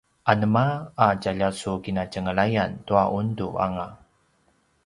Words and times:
anema 0.31 0.63
a 1.05 1.07
tjalja 1.21 1.49
su 1.59 1.71
kinatjenglayan 1.87 2.73
tua 2.87 3.03
undu 3.19 3.47
anga? 3.67 3.87